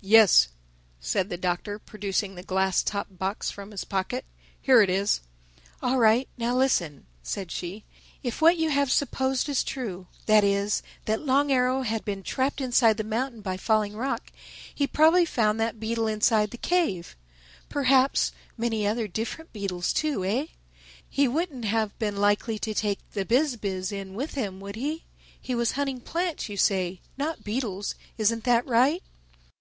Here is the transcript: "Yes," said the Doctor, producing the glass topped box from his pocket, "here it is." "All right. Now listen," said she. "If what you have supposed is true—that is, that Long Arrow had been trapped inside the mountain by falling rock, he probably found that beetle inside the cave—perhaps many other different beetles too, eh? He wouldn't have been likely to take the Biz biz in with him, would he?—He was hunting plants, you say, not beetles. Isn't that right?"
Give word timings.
"Yes," 0.00 0.48
said 1.00 1.28
the 1.28 1.36
Doctor, 1.36 1.78
producing 1.80 2.34
the 2.36 2.44
glass 2.44 2.84
topped 2.84 3.18
box 3.18 3.50
from 3.50 3.72
his 3.72 3.84
pocket, 3.84 4.24
"here 4.58 4.80
it 4.80 4.88
is." 4.88 5.20
"All 5.82 5.98
right. 5.98 6.28
Now 6.38 6.56
listen," 6.56 7.04
said 7.24 7.50
she. 7.50 7.84
"If 8.22 8.40
what 8.40 8.56
you 8.56 8.70
have 8.70 8.92
supposed 8.92 9.48
is 9.48 9.64
true—that 9.64 10.44
is, 10.44 10.82
that 11.06 11.20
Long 11.26 11.50
Arrow 11.50 11.82
had 11.82 12.04
been 12.04 12.22
trapped 12.22 12.60
inside 12.60 12.96
the 12.96 13.02
mountain 13.04 13.40
by 13.40 13.56
falling 13.56 13.94
rock, 13.96 14.30
he 14.72 14.86
probably 14.86 15.24
found 15.24 15.58
that 15.60 15.80
beetle 15.80 16.06
inside 16.06 16.52
the 16.52 16.58
cave—perhaps 16.58 18.32
many 18.56 18.86
other 18.86 19.08
different 19.08 19.52
beetles 19.52 19.92
too, 19.92 20.24
eh? 20.24 20.46
He 21.10 21.26
wouldn't 21.26 21.64
have 21.64 21.98
been 21.98 22.16
likely 22.16 22.58
to 22.60 22.72
take 22.72 23.00
the 23.12 23.24
Biz 23.24 23.56
biz 23.56 23.90
in 23.90 24.14
with 24.14 24.34
him, 24.34 24.60
would 24.60 24.76
he?—He 24.76 25.56
was 25.56 25.72
hunting 25.72 26.00
plants, 26.00 26.48
you 26.48 26.56
say, 26.56 27.00
not 27.18 27.42
beetles. 27.44 27.96
Isn't 28.16 28.44
that 28.44 28.64
right?" 28.64 29.02